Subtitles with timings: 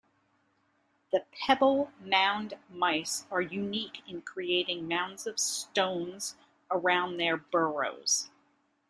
[1.11, 6.37] The pebble-mound mice are unique in creating mounds of stones
[6.71, 8.31] around their burrows.